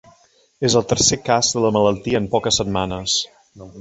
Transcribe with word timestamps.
És 0.69 0.77
el 0.79 0.87
tercer 0.93 1.19
cas 1.27 1.49
de 1.57 1.63
la 1.65 1.73
malaltia 1.77 2.23
en 2.25 2.29
poques 2.37 2.59
setmanes 2.63 3.19